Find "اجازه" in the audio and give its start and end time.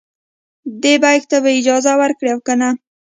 1.59-1.93